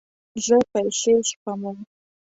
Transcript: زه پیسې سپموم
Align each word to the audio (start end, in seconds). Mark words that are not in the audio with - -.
زه 0.45 0.55
پیسې 0.71 1.13
سپموم 1.29 1.77